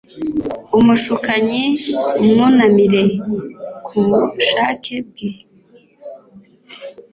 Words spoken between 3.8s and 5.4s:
kubushake bwe